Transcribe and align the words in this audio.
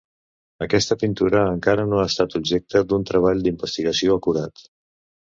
Aquesta 0.65 0.95
pintura 1.01 1.43
encara 1.57 1.85
no 1.91 1.99
ha 2.03 2.05
estat 2.11 2.37
objecte 2.39 2.81
d'un 2.93 3.05
treball 3.11 3.45
d'investigació 3.49 4.17
acurat. 4.23 4.65